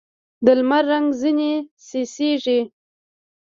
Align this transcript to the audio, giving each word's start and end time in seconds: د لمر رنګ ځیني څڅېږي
د 0.45 0.47
لمر 0.59 0.83
رنګ 0.91 1.07
ځیني 1.19 1.53
څڅېږي 1.85 2.59